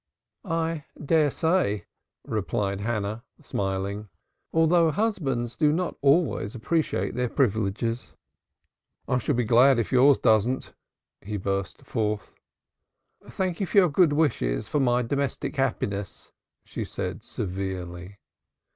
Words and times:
"I 0.43 0.85
dare 1.05 1.29
say," 1.29 1.85
replied 2.25 2.81
Hannah 2.81 3.23
smiling. 3.39 4.09
"Although 4.51 4.89
husbands 4.89 5.55
do 5.55 5.71
not 5.71 5.95
always 6.01 6.55
appreciate 6.55 7.13
their 7.13 7.29
privileges." 7.29 8.13
"I 9.07 9.19
shall 9.19 9.35
be 9.35 9.43
glad 9.43 9.77
if 9.77 9.91
yours 9.91 10.17
doesn't," 10.17 10.73
he 11.21 11.37
burst 11.37 11.83
forth. 11.83 12.33
"Thank 13.29 13.59
you 13.59 13.67
for 13.67 13.77
your 13.77 13.89
good 13.89 14.13
wishes 14.13 14.67
for 14.67 14.79
my 14.79 15.03
domestic 15.03 15.55
happiness," 15.57 16.31
she 16.65 16.83
said 16.83 17.21
severely. 17.23 18.17